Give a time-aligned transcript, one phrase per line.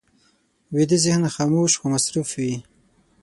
[0.73, 2.55] ویده ذهن خاموش خو مصروف وي